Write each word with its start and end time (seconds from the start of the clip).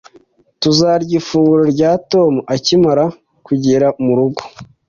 Tuzarya 0.61 1.13
ifunguro 1.21 1.63
rya 1.73 1.91
Tom 2.11 2.33
akimara 2.55 3.05
kugera 3.45 3.87
murugo 4.03 4.41